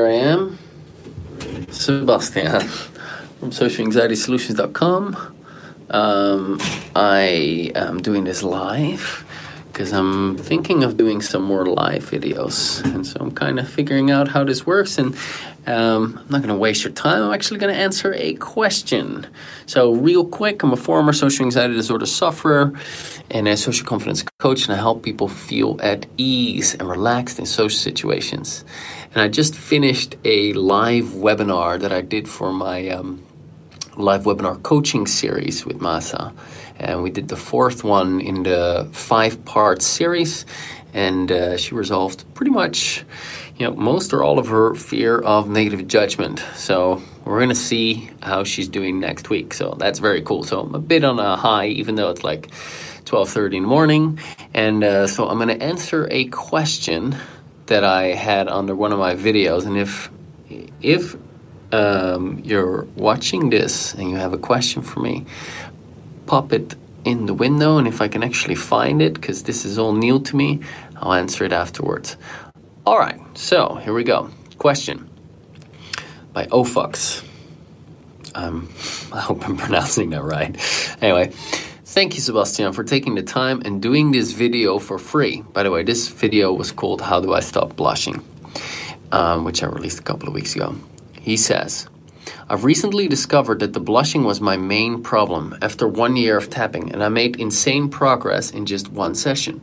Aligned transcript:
here 0.00 0.08
I 0.08 0.32
am, 0.32 0.58
Sebastiaan 1.68 2.62
from 3.38 3.50
socialanxietysolutions.com. 3.50 5.36
Um, 5.90 6.58
I 6.96 7.70
am 7.74 8.00
doing 8.00 8.24
this 8.24 8.42
live 8.42 9.26
because 9.66 9.92
I'm 9.92 10.38
thinking 10.38 10.84
of 10.84 10.96
doing 10.96 11.20
some 11.20 11.42
more 11.42 11.66
live 11.66 12.04
videos, 12.04 12.82
and 12.94 13.06
so 13.06 13.18
I'm 13.20 13.32
kind 13.32 13.58
of 13.58 13.68
figuring 13.68 14.10
out 14.10 14.28
how 14.28 14.42
this 14.42 14.64
works. 14.64 14.96
And 14.96 15.14
um, 15.66 16.18
I'm 16.18 16.30
not 16.30 16.42
going 16.42 16.48
to 16.48 16.56
waste 16.56 16.84
your 16.84 16.92
time. 16.92 17.22
I'm 17.22 17.34
actually 17.34 17.58
going 17.58 17.72
to 17.74 17.78
answer 17.78 18.14
a 18.14 18.34
question. 18.34 19.26
So, 19.66 19.92
real 19.92 20.24
quick, 20.24 20.62
I'm 20.62 20.72
a 20.72 20.76
former 20.76 21.12
social 21.12 21.44
anxiety 21.44 21.74
disorder 21.74 22.06
sufferer 22.06 22.72
and 23.30 23.46
a 23.46 23.56
social 23.56 23.86
confidence 23.86 24.24
coach, 24.38 24.64
and 24.64 24.72
I 24.72 24.76
help 24.76 25.02
people 25.02 25.28
feel 25.28 25.78
at 25.82 26.06
ease 26.16 26.74
and 26.74 26.88
relaxed 26.88 27.38
in 27.38 27.46
social 27.46 27.78
situations. 27.78 28.64
And 29.12 29.22
I 29.22 29.28
just 29.28 29.54
finished 29.54 30.16
a 30.24 30.52
live 30.54 31.06
webinar 31.06 31.78
that 31.80 31.92
I 31.92 32.00
did 32.00 32.28
for 32.28 32.52
my 32.52 32.88
um, 32.88 33.22
live 33.96 34.24
webinar 34.24 34.62
coaching 34.62 35.06
series 35.06 35.66
with 35.66 35.78
Masa. 35.78 36.32
And 36.78 37.02
we 37.02 37.10
did 37.10 37.28
the 37.28 37.36
fourth 37.36 37.84
one 37.84 38.20
in 38.20 38.44
the 38.44 38.88
five 38.92 39.44
part 39.44 39.82
series, 39.82 40.46
and 40.94 41.30
uh, 41.30 41.56
she 41.58 41.74
resolved 41.74 42.24
pretty 42.34 42.50
much 42.50 43.04
you 43.60 43.66
know, 43.66 43.76
most 43.76 44.14
or 44.14 44.22
all 44.24 44.38
of 44.38 44.48
her 44.48 44.74
fear 44.74 45.18
of 45.18 45.50
negative 45.50 45.86
judgment. 45.86 46.42
So 46.54 47.02
we're 47.26 47.38
going 47.38 47.50
to 47.50 47.54
see 47.54 48.08
how 48.22 48.42
she's 48.42 48.68
doing 48.68 48.98
next 48.98 49.28
week. 49.28 49.52
So 49.52 49.76
that's 49.78 49.98
very 49.98 50.22
cool. 50.22 50.44
So 50.44 50.60
I'm 50.60 50.74
a 50.74 50.78
bit 50.78 51.04
on 51.04 51.18
a 51.18 51.36
high, 51.36 51.66
even 51.66 51.94
though 51.94 52.08
it's 52.08 52.24
like 52.24 52.50
12:30 53.04 53.56
in 53.56 53.62
the 53.64 53.68
morning, 53.68 54.18
and 54.54 54.82
uh, 54.82 55.06
so 55.06 55.28
I'm 55.28 55.36
going 55.36 55.58
to 55.58 55.62
answer 55.62 56.08
a 56.10 56.24
question 56.26 57.16
that 57.66 57.84
I 57.84 58.14
had 58.14 58.48
under 58.48 58.74
one 58.74 58.92
of 58.92 58.98
my 58.98 59.14
videos. 59.14 59.66
And 59.66 59.76
if 59.76 60.10
if 60.80 61.16
um, 61.70 62.40
you're 62.42 62.84
watching 62.96 63.50
this 63.50 63.92
and 63.94 64.10
you 64.10 64.16
have 64.16 64.32
a 64.32 64.38
question 64.38 64.80
for 64.80 65.00
me, 65.00 65.26
pop 66.24 66.54
it 66.54 66.76
in 67.04 67.26
the 67.26 67.34
window, 67.34 67.76
and 67.76 67.86
if 67.86 68.00
I 68.00 68.08
can 68.08 68.22
actually 68.22 68.54
find 68.54 69.02
it, 69.02 69.14
because 69.14 69.42
this 69.42 69.66
is 69.66 69.78
all 69.78 69.92
new 69.92 70.18
to 70.20 70.36
me, 70.36 70.60
I'll 70.96 71.12
answer 71.12 71.44
it 71.44 71.52
afterwards. 71.52 72.16
All 72.90 72.98
right, 72.98 73.20
so 73.38 73.76
here 73.76 73.94
we 73.94 74.02
go. 74.02 74.30
Question 74.58 75.08
by 76.32 76.46
Ofux. 76.46 77.24
Um, 78.34 78.68
I 79.12 79.20
hope 79.20 79.46
I'm 79.46 79.56
pronouncing 79.56 80.10
that 80.10 80.24
right. 80.24 80.56
Anyway, 81.00 81.28
thank 81.84 82.16
you, 82.16 82.20
Sebastiaan, 82.20 82.74
for 82.74 82.82
taking 82.82 83.14
the 83.14 83.22
time 83.22 83.62
and 83.64 83.80
doing 83.80 84.10
this 84.10 84.32
video 84.32 84.80
for 84.80 84.98
free. 84.98 85.42
By 85.52 85.62
the 85.62 85.70
way, 85.70 85.84
this 85.84 86.08
video 86.08 86.52
was 86.52 86.72
called 86.72 87.00
How 87.00 87.20
Do 87.20 87.32
I 87.32 87.38
Stop 87.38 87.76
Blushing, 87.76 88.24
um, 89.12 89.44
which 89.44 89.62
I 89.62 89.66
released 89.66 90.00
a 90.00 90.02
couple 90.02 90.26
of 90.26 90.34
weeks 90.34 90.56
ago. 90.56 90.74
He 91.12 91.36
says, 91.36 91.88
I've 92.48 92.64
recently 92.64 93.06
discovered 93.06 93.60
that 93.60 93.72
the 93.72 93.78
blushing 93.78 94.24
was 94.24 94.40
my 94.40 94.56
main 94.56 95.00
problem 95.00 95.56
after 95.62 95.86
one 95.86 96.16
year 96.16 96.36
of 96.36 96.50
tapping, 96.50 96.92
and 96.92 97.04
I 97.04 97.08
made 97.08 97.38
insane 97.38 97.88
progress 97.88 98.50
in 98.50 98.66
just 98.66 98.90
one 98.90 99.14
session. 99.14 99.60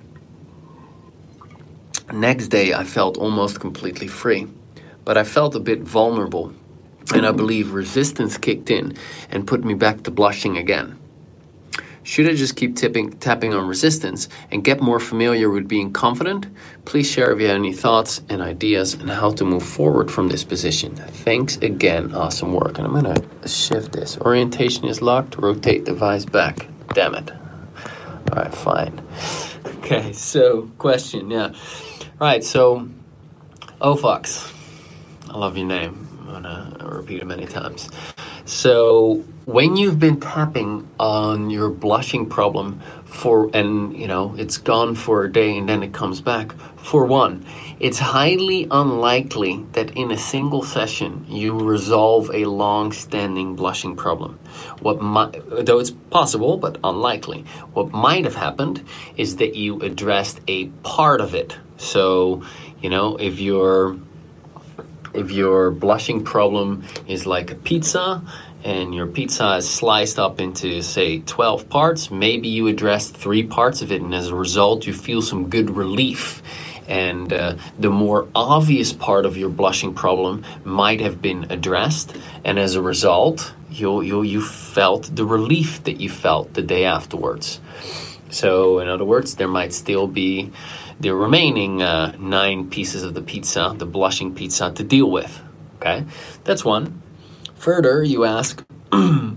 Next 2.11 2.47
day, 2.47 2.73
I 2.73 2.85
felt 2.85 3.17
almost 3.17 3.59
completely 3.59 4.07
free, 4.07 4.47
but 5.03 5.17
I 5.17 5.23
felt 5.23 5.55
a 5.55 5.59
bit 5.59 5.81
vulnerable, 5.81 6.53
and 7.13 7.25
I 7.25 7.31
believe 7.31 7.73
resistance 7.73 8.37
kicked 8.37 8.69
in 8.69 8.95
and 9.29 9.45
put 9.45 9.63
me 9.65 9.73
back 9.73 10.03
to 10.03 10.11
blushing 10.11 10.57
again. 10.57 10.97
Should 12.03 12.29
I 12.29 12.35
just 12.35 12.55
keep 12.55 12.77
tipping, 12.77 13.11
tapping 13.19 13.53
on 13.53 13.67
resistance 13.67 14.29
and 14.49 14.63
get 14.63 14.79
more 14.79 15.01
familiar 15.01 15.49
with 15.49 15.67
being 15.67 15.91
confident? 15.91 16.45
Please 16.85 17.11
share 17.11 17.33
if 17.33 17.41
you 17.41 17.47
have 17.47 17.57
any 17.57 17.73
thoughts 17.73 18.21
and 18.29 18.41
ideas 18.41 18.95
on 18.95 19.09
how 19.09 19.31
to 19.31 19.43
move 19.43 19.63
forward 19.63 20.09
from 20.09 20.29
this 20.29 20.45
position. 20.45 20.95
Thanks 20.95 21.57
again. 21.57 22.15
Awesome 22.15 22.53
work. 22.53 22.77
And 22.79 22.87
I'm 22.87 23.03
to 23.03 23.47
shift 23.49 23.91
this. 23.91 24.17
Orientation 24.19 24.85
is 24.85 25.01
locked. 25.01 25.37
Rotate 25.37 25.83
device 25.83 26.23
back. 26.23 26.67
Damn 26.93 27.15
it. 27.15 27.29
All 28.31 28.41
right, 28.41 28.55
fine. 28.55 29.01
Okay, 29.87 30.11
so 30.13 30.63
question. 30.77 31.31
Yeah. 31.31 31.53
Right, 32.19 32.43
so 32.43 32.89
Ofox. 33.79 34.53
I 35.29 35.37
love 35.37 35.55
your 35.55 35.65
name. 35.65 36.09
I'm 36.27 36.43
gonna 36.43 36.77
repeat 36.81 37.21
it 37.21 37.25
many 37.25 37.45
times. 37.45 37.89
So 38.47 39.25
when 39.43 39.75
you've 39.75 39.99
been 39.99 40.21
tapping 40.21 40.87
on 40.97 41.49
your 41.49 41.69
blushing 41.69 42.27
problem 42.29 42.79
for 43.03 43.49
and 43.53 43.95
you 43.95 44.07
know 44.07 44.35
it's 44.37 44.57
gone 44.57 44.95
for 44.95 45.25
a 45.25 45.31
day 45.31 45.57
and 45.57 45.67
then 45.67 45.83
it 45.83 45.91
comes 45.93 46.21
back 46.21 46.53
for 46.77 47.05
one 47.05 47.45
it's 47.79 47.99
highly 47.99 48.67
unlikely 48.71 49.65
that 49.73 49.91
in 49.97 50.11
a 50.11 50.17
single 50.17 50.63
session 50.63 51.25
you 51.27 51.59
resolve 51.59 52.31
a 52.33 52.45
long-standing 52.45 53.55
blushing 53.55 53.95
problem. 53.95 54.39
What 54.79 55.01
might 55.01 55.41
though 55.65 55.79
it's 55.79 55.91
possible 55.91 56.57
but 56.57 56.77
unlikely. 56.85 57.43
What 57.73 57.91
might 57.91 58.23
have 58.23 58.35
happened 58.35 58.81
is 59.17 59.35
that 59.37 59.55
you 59.55 59.81
addressed 59.81 60.39
a 60.47 60.67
part 60.83 61.19
of 61.19 61.35
it. 61.35 61.57
So 61.75 62.43
you 62.81 62.89
know 62.89 63.17
if 63.17 63.41
your 63.41 63.97
if 65.17 65.31
your 65.31 65.71
blushing 65.71 66.23
problem 66.23 66.83
is 67.07 67.25
like 67.25 67.51
a 67.51 67.55
pizza 67.55 68.21
and 68.63 68.93
your 68.93 69.07
pizza 69.07 69.55
is 69.55 69.69
sliced 69.69 70.19
up 70.19 70.39
into, 70.39 70.81
say, 70.81 71.19
12 71.19 71.69
parts, 71.69 72.11
maybe 72.11 72.47
you 72.47 72.67
address 72.67 73.09
three 73.09 73.43
parts 73.43 73.81
of 73.81 73.91
it, 73.91 74.01
and 74.01 74.13
as 74.13 74.27
a 74.27 74.35
result, 74.35 74.85
you 74.85 74.93
feel 74.93 75.21
some 75.21 75.49
good 75.49 75.69
relief. 75.69 76.41
And 76.87 77.33
uh, 77.33 77.55
the 77.77 77.89
more 77.89 78.27
obvious 78.33 78.93
part 78.93 79.25
of 79.25 79.37
your 79.37 79.49
blushing 79.49 79.93
problem 79.93 80.45
might 80.63 81.01
have 81.01 81.21
been 81.21 81.47
addressed, 81.49 82.15
and 82.45 82.57
as 82.57 82.75
a 82.75 82.81
result, 82.81 83.53
you 83.69 84.01
you 84.01 84.23
you 84.23 84.41
felt 84.41 85.13
the 85.13 85.25
relief 85.25 85.83
that 85.83 85.99
you 85.99 86.09
felt 86.09 86.53
the 86.53 86.61
day 86.61 86.85
afterwards. 86.85 87.59
So, 88.29 88.79
in 88.79 88.87
other 88.87 89.03
words, 89.03 89.35
there 89.35 89.49
might 89.49 89.73
still 89.73 90.07
be 90.07 90.51
the 90.99 91.13
remaining 91.13 91.81
uh, 91.81 92.15
nine 92.17 92.69
pieces 92.69 93.03
of 93.03 93.13
the 93.13 93.21
pizza, 93.21 93.73
the 93.77 93.85
blushing 93.85 94.33
pizza, 94.33 94.71
to 94.71 94.83
deal 94.83 95.09
with. 95.09 95.41
Okay, 95.75 96.05
that's 96.43 96.65
one. 96.65 97.01
Further, 97.55 98.03
you 98.03 98.25
ask, 98.25 98.63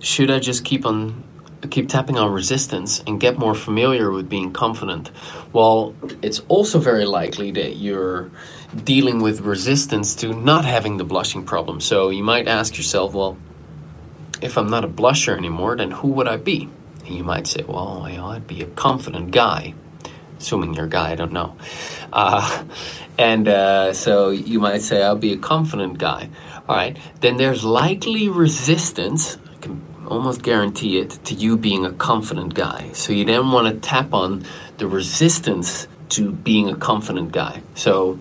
should 0.00 0.30
I 0.30 0.38
just 0.38 0.64
keep 0.64 0.86
on 0.86 1.24
keep 1.70 1.88
tapping 1.88 2.16
on 2.16 2.32
resistance 2.32 3.02
and 3.06 3.18
get 3.18 3.38
more 3.38 3.54
familiar 3.54 4.10
with 4.10 4.28
being 4.28 4.52
confident? 4.52 5.10
Well, 5.52 5.94
it's 6.22 6.40
also 6.48 6.78
very 6.78 7.04
likely 7.04 7.50
that 7.52 7.76
you're 7.76 8.30
dealing 8.84 9.20
with 9.20 9.40
resistance 9.40 10.14
to 10.16 10.32
not 10.32 10.64
having 10.64 10.96
the 10.96 11.04
blushing 11.04 11.44
problem. 11.44 11.80
So 11.80 12.10
you 12.10 12.22
might 12.22 12.46
ask 12.46 12.76
yourself, 12.76 13.14
well, 13.14 13.36
if 14.40 14.58
I'm 14.58 14.68
not 14.68 14.84
a 14.84 14.88
blusher 14.88 15.36
anymore, 15.36 15.76
then 15.76 15.90
who 15.90 16.08
would 16.08 16.28
I 16.28 16.36
be? 16.36 16.68
You 17.08 17.24
might 17.24 17.46
say, 17.46 17.62
well, 17.66 18.02
I'd 18.04 18.46
be 18.46 18.62
a 18.62 18.66
confident 18.66 19.30
guy. 19.30 19.74
Assuming 20.38 20.74
you're 20.74 20.86
a 20.86 20.88
guy, 20.88 21.12
I 21.12 21.14
don't 21.14 21.32
know. 21.32 21.56
Uh, 22.12 22.64
and 23.18 23.48
uh, 23.48 23.92
so 23.92 24.30
you 24.30 24.60
might 24.60 24.82
say, 24.82 25.02
I'll 25.02 25.16
be 25.16 25.32
a 25.32 25.38
confident 25.38 25.98
guy. 25.98 26.28
All 26.68 26.76
right, 26.76 26.96
then 27.20 27.36
there's 27.36 27.64
likely 27.64 28.28
resistance, 28.28 29.38
I 29.52 29.56
can 29.58 29.80
almost 30.06 30.42
guarantee 30.42 30.98
it, 30.98 31.10
to 31.24 31.34
you 31.34 31.56
being 31.56 31.86
a 31.86 31.92
confident 31.92 32.54
guy. 32.54 32.90
So 32.92 33.12
you 33.12 33.24
then 33.24 33.50
want 33.52 33.72
to 33.72 33.80
tap 33.80 34.12
on 34.12 34.44
the 34.78 34.86
resistance 34.86 35.86
to 36.10 36.32
being 36.32 36.68
a 36.68 36.76
confident 36.76 37.32
guy. 37.32 37.62
So 37.74 38.18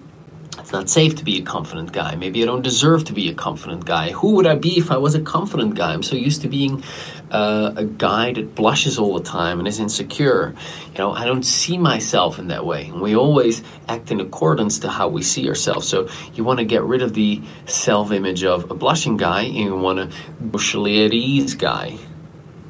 it's 0.66 0.72
not 0.72 0.90
safe 0.90 1.14
to 1.18 1.24
be 1.24 1.38
a 1.38 1.44
confident 1.44 1.92
guy. 1.92 2.16
Maybe 2.16 2.42
I 2.42 2.48
don't 2.48 2.64
deserve 2.64 3.04
to 3.04 3.14
be 3.14 3.30
a 3.30 3.36
confident 3.36 3.86
guy. 3.86 4.10
Who 4.14 4.32
would 4.32 4.48
I 4.48 4.56
be 4.56 4.80
if 4.80 4.90
I 4.90 4.98
was 4.98 5.14
a 5.14 5.22
confident 5.22 5.76
guy? 5.76 5.94
I'm 5.94 6.02
so 6.02 6.16
used 6.16 6.42
to 6.42 6.48
being 6.48 6.84
uh, 7.30 7.74
a 7.76 7.86
guy 7.86 8.34
that 8.34 8.56
blushes 8.56 8.98
all 8.98 9.14
the 9.14 9.24
time 9.24 9.60
and 9.60 9.68
is 9.68 9.80
insecure. 9.80 10.56
You 10.94 10.98
know, 10.98 11.12
I 11.12 11.26
don't 11.26 11.44
see 11.44 11.78
myself 11.78 12.40
in 12.40 12.48
that 12.48 12.66
way. 12.66 12.86
And 12.86 13.00
we 13.00 13.16
always 13.16 13.62
act 13.88 14.10
in 14.10 14.20
accordance 14.20 14.80
to 14.80 14.90
how 14.90 15.08
we 15.08 15.22
see 15.22 15.48
ourselves. 15.48 15.88
So 15.88 16.10
you 16.34 16.44
want 16.44 16.58
to 16.58 16.66
get 16.66 16.82
rid 16.82 17.04
of 17.04 17.14
the 17.14 17.44
self 17.68 18.12
image 18.12 18.44
of 18.44 18.72
a 18.72 18.74
blushing 18.74 19.18
guy 19.18 19.44
and 19.44 19.56
you 19.56 19.78
want 19.78 20.00
a 20.00 20.10
bushily 20.42 21.06
at 21.06 21.14
ease 21.14 21.54
guy. 21.54 22.00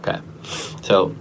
Okay. 0.01 0.19
So 0.81 1.15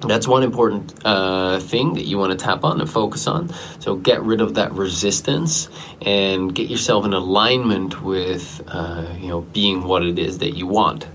that's 0.00 0.28
one 0.28 0.42
important 0.44 0.94
uh, 1.04 1.58
thing 1.58 1.94
that 1.94 2.04
you 2.04 2.18
want 2.18 2.30
to 2.30 2.44
tap 2.44 2.62
on 2.64 2.80
and 2.80 2.88
focus 2.88 3.26
on. 3.26 3.52
So 3.80 3.96
get 3.96 4.22
rid 4.22 4.40
of 4.40 4.54
that 4.54 4.72
resistance 4.72 5.68
and 6.02 6.54
get 6.54 6.70
yourself 6.70 7.04
in 7.04 7.12
alignment 7.12 8.02
with 8.02 8.62
uh, 8.68 9.06
you 9.18 9.28
know 9.28 9.40
being 9.40 9.84
what 9.84 10.04
it 10.04 10.18
is 10.18 10.38
that 10.38 10.56
you 10.56 10.66
want. 10.66 11.06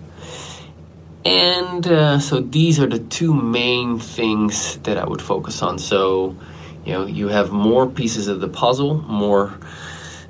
And 1.26 1.88
uh, 1.88 2.20
so 2.20 2.42
these 2.42 2.80
are 2.82 2.88
the 2.88 3.00
two 3.00 3.34
main 3.34 4.00
things 4.00 4.78
that 4.80 4.98
I 4.98 5.06
would 5.06 5.22
focus 5.22 5.62
on. 5.62 5.80
So 5.80 6.36
you 6.86 6.94
know 6.94 7.06
you 7.06 7.30
have 7.30 7.52
more 7.52 7.88
pieces 7.88 8.28
of 8.28 8.42
the 8.42 8.50
puzzle, 8.50 8.96
more 9.04 9.54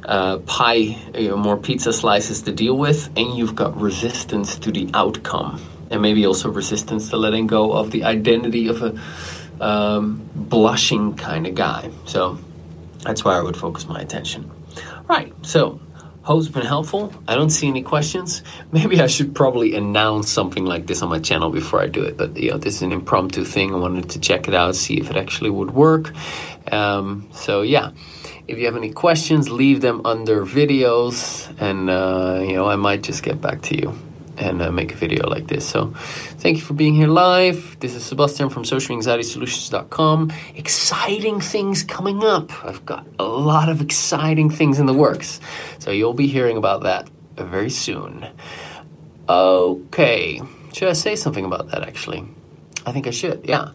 uh, 0.06 0.38
pie, 0.39 0.97
you 1.15 1.29
know, 1.29 1.38
more 1.38 1.57
pizza 1.57 1.91
slices 1.91 2.44
to 2.44 2.51
deal 2.51 2.77
with, 2.77 3.07
and 3.17 3.35
you've 3.35 3.56
got 3.56 3.79
resistance 3.79 4.57
to 4.59 4.71
the 4.71 4.89
outcome 4.94 5.59
and 5.94 6.01
maybe 6.01 6.25
also 6.25 6.50
resistance 6.50 7.10
to 7.12 7.18
letting 7.18 7.45
go 7.45 7.72
of 7.72 7.92
the 7.92 8.04
identity 8.04 8.68
of 8.68 8.81
a 8.81 9.63
um, 9.63 10.28
blushing 10.36 11.16
kind 11.16 11.45
of 11.45 11.54
guy. 11.54 11.90
So 12.06 12.40
that's 13.01 13.24
where 13.24 13.36
I 13.36 13.42
would 13.42 13.56
focus 13.56 13.88
my 13.88 14.01
attention. 14.01 14.51
Right. 15.07 15.31
So, 15.44 15.80
hope 16.24 16.40
it's 16.40 16.50
been 16.50 16.66
helpful. 16.66 17.13
I 17.28 17.36
don't 17.36 17.51
see 17.51 17.68
any 17.68 17.84
questions. 17.84 18.42
Maybe 18.72 19.00
I 19.01 19.07
should 19.07 19.36
probably 19.36 19.75
announce 19.75 20.31
something 20.31 20.66
like 20.66 20.88
this 20.88 21.04
on 21.04 21.10
my 21.10 21.19
channel 21.19 21.51
before 21.51 21.80
I 21.80 21.88
do 21.88 22.01
it. 22.04 22.18
But 22.18 22.36
you 22.36 22.50
know, 22.51 22.57
this 22.57 22.78
is 22.78 22.81
an 22.81 22.92
impromptu 22.92 23.45
thing. 23.45 23.74
I 23.74 23.78
wanted 23.78 24.10
to 24.10 24.19
check 24.19 24.48
it 24.48 24.56
out, 24.56 24.75
see 24.75 25.00
if 25.00 25.12
it 25.12 25.16
actually 25.16 25.51
would 25.51 25.72
work. 25.72 26.12
Um, 26.72 27.30
so 27.31 27.62
yeah. 27.62 27.92
If 28.45 28.57
you 28.57 28.66
have 28.66 28.75
any 28.75 28.92
questions, 28.92 29.50
leave 29.50 29.80
them 29.80 30.01
under 30.04 30.45
videos, 30.45 31.48
and 31.62 31.90
uh, 31.90 32.42
you 32.42 32.56
know 32.56 32.68
I 32.68 32.75
might 32.75 33.01
just 33.01 33.24
get 33.24 33.40
back 33.40 33.62
to 33.62 33.78
you 33.78 33.98
and 34.44 34.62
uh, 34.62 34.72
make 34.72 34.94
a 34.94 34.95
video 34.95 35.28
like 35.28 35.48
this. 35.48 35.68
So, 35.68 35.94
thank 36.38 36.57
you 36.57 36.63
for 36.63 36.74
being 36.74 36.94
here 36.94 37.07
live. 37.07 37.80
This 37.80 37.95
is 37.95 38.04
Sebastiaan 38.04 38.51
from 38.51 38.63
SocialAnxietySolutions.com. 38.63 40.31
Exciting 40.56 41.40
things 41.40 41.84
coming 41.84 42.24
up. 42.24 42.51
I've 42.66 42.86
got 42.86 43.07
a 43.18 43.24
lot 43.24 43.69
of 43.69 43.81
exciting 43.81 44.50
things 44.50 44.80
in 44.80 44.86
the 44.86 44.94
works. 44.94 45.40
So, 45.80 45.92
you'll 45.92 46.13
be 46.13 46.28
hearing 46.28 46.57
about 46.57 46.84
that 46.84 47.10
very 47.38 47.69
soon. 47.69 48.28
Okay, 49.28 50.42
should 50.74 50.90
I 50.90 50.94
say 50.94 51.16
something 51.16 51.45
about 51.45 51.72
that 51.72 51.84
actually? 51.84 52.28
I 52.86 52.92
think 52.92 53.07
I 53.07 53.12
should, 53.12 53.45
yeah. 53.45 53.69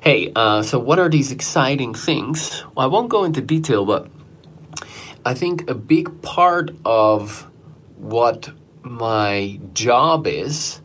Hey, 0.00 0.32
uh, 0.34 0.62
so 0.62 0.78
what 0.78 0.98
are 0.98 1.10
these 1.10 1.30
exciting 1.30 1.92
things? 1.92 2.64
Well, 2.74 2.86
I 2.86 2.88
won't 2.88 3.10
go 3.10 3.24
into 3.24 3.42
detail, 3.42 3.84
but 3.84 4.08
I 5.26 5.34
think 5.34 5.68
a 5.68 5.74
big 5.74 6.22
part 6.22 6.70
of 6.84 7.50
what 7.96 8.50
my 8.84 9.58
job 9.72 10.26
is 10.26 10.80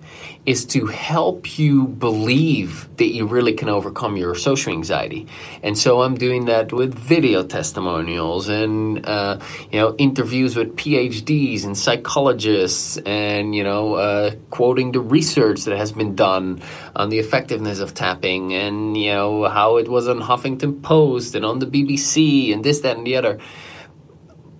is 0.45 0.65
to 0.65 0.87
help 0.87 1.59
you 1.59 1.85
believe 1.85 2.89
that 2.95 3.13
you 3.13 3.25
really 3.25 3.53
can 3.53 3.69
overcome 3.69 4.17
your 4.17 4.33
social 4.33 4.71
anxiety. 4.73 5.27
And 5.61 5.77
so 5.77 6.01
i'm 6.01 6.15
doing 6.15 6.45
that 6.45 6.71
with 6.71 6.93
video 6.93 7.43
testimonials 7.43 8.47
and 8.47 9.05
uh, 9.05 9.39
you 9.71 9.79
know 9.79 9.95
interviews 9.97 10.55
with 10.55 10.75
phds 10.77 11.65
and 11.65 11.77
psychologists 11.77 12.97
and 13.05 13.53
you 13.53 13.63
know 13.63 13.95
uh, 13.95 14.31
quoting 14.49 14.91
the 14.93 15.01
research 15.01 15.65
that 15.65 15.77
has 15.77 15.91
been 15.91 16.15
done 16.15 16.61
on 16.95 17.09
the 17.09 17.19
effectiveness 17.19 17.79
of 17.79 17.93
tapping 17.93 18.53
and 18.53 18.97
you 18.97 19.11
know 19.11 19.47
how 19.47 19.77
it 19.77 19.89
was 19.89 20.07
on 20.07 20.21
huffington 20.21 20.81
post 20.81 21.35
and 21.35 21.45
on 21.45 21.59
the 21.59 21.67
bbc 21.67 22.53
and 22.53 22.63
this 22.63 22.79
that 22.81 22.97
and 22.97 23.05
the 23.05 23.15
other 23.15 23.39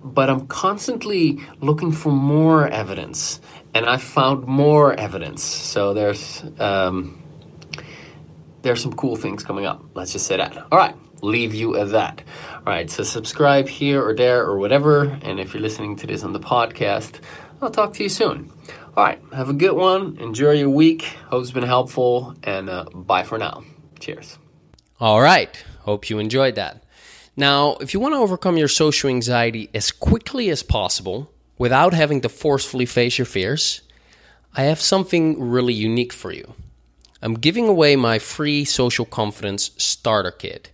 but 0.02 0.30
I'm 0.30 0.46
constantly 0.46 1.40
looking 1.60 1.92
for 1.92 2.10
more 2.12 2.66
evidence, 2.66 3.40
and 3.74 3.86
I 3.86 3.96
found 3.96 4.46
more 4.46 4.92
evidence. 4.94 5.42
So 5.42 5.94
there's 5.94 6.42
um, 6.58 7.22
there's 8.62 8.82
some 8.82 8.92
cool 8.92 9.16
things 9.16 9.44
coming 9.44 9.66
up. 9.66 9.84
Let's 9.94 10.12
just 10.12 10.26
say 10.26 10.36
that. 10.36 10.56
All 10.70 10.78
right, 10.78 10.94
leave 11.22 11.54
you 11.54 11.76
at 11.76 11.90
that. 11.90 12.22
All 12.58 12.72
right, 12.72 12.90
so 12.90 13.02
subscribe 13.02 13.68
here 13.68 14.02
or 14.02 14.14
there 14.14 14.44
or 14.44 14.58
whatever, 14.58 15.04
and 15.22 15.40
if 15.40 15.54
you're 15.54 15.62
listening 15.62 15.96
to 15.96 16.06
this 16.06 16.22
on 16.22 16.32
the 16.32 16.40
podcast, 16.40 17.20
I'll 17.62 17.70
talk 17.70 17.94
to 17.94 18.02
you 18.02 18.08
soon. 18.08 18.52
All 18.96 19.04
right, 19.04 19.20
have 19.32 19.48
a 19.48 19.54
good 19.54 19.72
one. 19.76 20.16
Enjoy 20.18 20.52
your 20.52 20.70
week. 20.70 21.02
Hope 21.02 21.42
it's 21.42 21.52
been 21.52 21.62
helpful, 21.62 22.34
and 22.42 22.68
uh, 22.68 22.84
bye 22.92 23.22
for 23.22 23.38
now. 23.38 23.64
Cheers. 23.98 24.38
All 24.98 25.20
right, 25.20 25.54
hope 25.80 26.10
you 26.10 26.18
enjoyed 26.18 26.56
that. 26.56 26.84
Now, 27.36 27.76
if 27.80 27.94
you 27.94 28.00
want 28.00 28.14
to 28.14 28.18
overcome 28.18 28.56
your 28.56 28.68
social 28.68 29.08
anxiety 29.08 29.70
as 29.72 29.92
quickly 29.92 30.50
as 30.50 30.62
possible 30.62 31.30
without 31.58 31.94
having 31.94 32.20
to 32.22 32.28
forcefully 32.28 32.86
face 32.86 33.18
your 33.18 33.26
fears, 33.26 33.82
I 34.54 34.62
have 34.62 34.80
something 34.80 35.40
really 35.50 35.74
unique 35.74 36.12
for 36.12 36.32
you. 36.32 36.54
I'm 37.22 37.34
giving 37.34 37.68
away 37.68 37.96
my 37.96 38.18
free 38.18 38.64
social 38.64 39.04
confidence 39.04 39.70
starter 39.76 40.30
kit. 40.30 40.70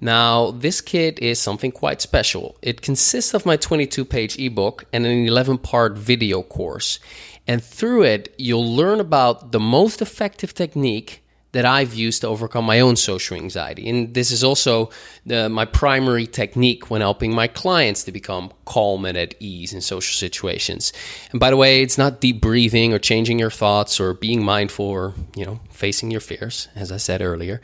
Now, 0.00 0.50
this 0.50 0.82
kit 0.82 1.18
is 1.20 1.40
something 1.40 1.72
quite 1.72 2.02
special. 2.02 2.56
It 2.60 2.82
consists 2.82 3.32
of 3.32 3.46
my 3.46 3.56
22 3.56 4.04
page 4.04 4.38
ebook 4.38 4.84
and 4.92 5.06
an 5.06 5.26
11 5.26 5.58
part 5.58 5.96
video 5.96 6.42
course. 6.42 6.98
And 7.46 7.64
through 7.64 8.02
it, 8.02 8.34
you'll 8.36 8.76
learn 8.76 9.00
about 9.00 9.52
the 9.52 9.60
most 9.60 10.02
effective 10.02 10.52
technique 10.52 11.22
that 11.52 11.64
I've 11.64 11.94
used 11.94 12.20
to 12.20 12.28
overcome 12.28 12.66
my 12.66 12.80
own 12.80 12.96
social 12.96 13.36
anxiety. 13.36 13.88
And 13.88 14.12
this 14.12 14.30
is 14.30 14.44
also 14.44 14.90
the, 15.24 15.48
my 15.48 15.64
primary 15.64 16.26
technique 16.26 16.90
when 16.90 17.00
helping 17.00 17.34
my 17.34 17.46
clients 17.46 18.04
to 18.04 18.12
become 18.12 18.52
calm 18.64 19.04
and 19.04 19.16
at 19.16 19.34
ease 19.40 19.72
in 19.72 19.80
social 19.80 20.12
situations. 20.12 20.92
And 21.30 21.40
by 21.40 21.50
the 21.50 21.56
way, 21.56 21.82
it's 21.82 21.96
not 21.96 22.20
deep 22.20 22.40
breathing 22.40 22.92
or 22.92 22.98
changing 22.98 23.38
your 23.38 23.50
thoughts 23.50 23.98
or 24.00 24.12
being 24.12 24.44
mindful 24.44 24.86
or, 24.86 25.14
you 25.34 25.46
know, 25.46 25.60
facing 25.70 26.10
your 26.10 26.20
fears, 26.20 26.68
as 26.74 26.92
I 26.92 26.98
said 26.98 27.22
earlier. 27.22 27.60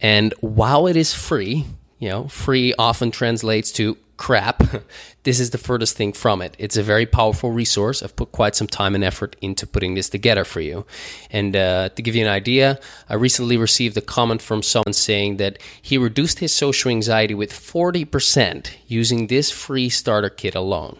And 0.00 0.32
while 0.40 0.86
it 0.86 0.96
is 0.96 1.12
free, 1.12 1.66
you 1.98 2.08
know, 2.08 2.28
free 2.28 2.74
often 2.78 3.10
translates 3.10 3.72
to 3.72 3.96
crap, 4.16 4.62
this 5.24 5.40
is 5.40 5.50
the 5.50 5.58
furthest 5.58 5.96
thing 5.96 6.12
from 6.12 6.42
it. 6.42 6.54
It's 6.58 6.76
a 6.76 6.82
very 6.82 7.06
powerful 7.06 7.50
resource. 7.50 8.02
I've 8.02 8.16
put 8.16 8.32
quite 8.32 8.54
some 8.54 8.66
time 8.66 8.94
and 8.94 9.04
effort 9.04 9.36
into 9.40 9.66
putting 9.66 9.94
this 9.94 10.08
together 10.08 10.44
for 10.44 10.60
you. 10.60 10.86
And 11.30 11.54
uh, 11.56 11.90
to 11.90 12.02
give 12.02 12.14
you 12.14 12.22
an 12.24 12.30
idea, 12.30 12.78
I 13.08 13.14
recently 13.14 13.56
received 13.56 13.96
a 13.96 14.00
comment 14.00 14.42
from 14.42 14.62
someone 14.62 14.92
saying 14.92 15.36
that 15.38 15.58
he 15.80 15.98
reduced 15.98 16.38
his 16.38 16.52
social 16.52 16.90
anxiety 16.90 17.34
with 17.34 17.52
40% 17.52 18.70
using 18.86 19.26
this 19.26 19.50
free 19.50 19.88
starter 19.88 20.30
kit 20.30 20.54
alone. 20.54 20.98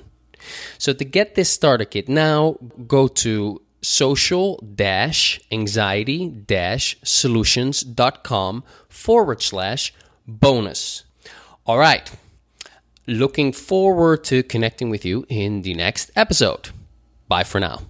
So 0.79 0.93
to 0.93 1.05
get 1.05 1.35
this 1.35 1.51
starter 1.51 1.85
kit 1.85 2.09
now, 2.09 2.57
go 2.87 3.09
to 3.09 3.63
social 3.81 4.59
anxiety 5.53 6.45
solutions.com 7.03 8.65
forward 8.89 9.43
slash 9.43 9.93
bonus. 10.27 11.05
All 11.67 11.79
right. 11.79 12.11
Looking 13.07 13.53
forward 13.53 14.25
to 14.25 14.43
connecting 14.43 14.89
with 14.89 15.05
you 15.05 15.27
in 15.29 15.61
the 15.61 15.75
next 15.75 16.11
episode. 16.17 16.71
Bye 17.29 17.45
for 17.45 17.61
now. 17.61 17.83